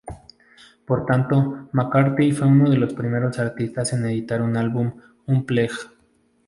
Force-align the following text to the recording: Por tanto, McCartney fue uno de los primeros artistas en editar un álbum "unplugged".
Por 0.83 1.05
tanto, 1.05 1.69
McCartney 1.73 2.31
fue 2.31 2.47
uno 2.47 2.67
de 2.71 2.77
los 2.77 2.91
primeros 2.95 3.37
artistas 3.37 3.93
en 3.93 4.07
editar 4.07 4.41
un 4.41 4.57
álbum 4.57 4.93
"unplugged". 5.27 5.91